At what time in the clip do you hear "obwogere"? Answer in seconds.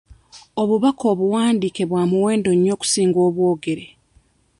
3.27-3.85